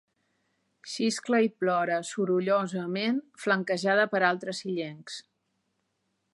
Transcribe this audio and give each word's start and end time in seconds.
Xiscla 0.93 1.41
i 1.47 1.51
plora 1.63 1.99
sorollosament, 2.11 3.21
flanquejada 3.45 4.09
per 4.15 4.25
altres 4.33 4.67
illencs. 4.73 5.23